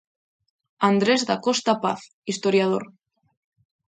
Andrés 0.87 1.21
Dacosta 1.29 1.73
Paz, 1.83 1.99
historiador. 2.31 2.83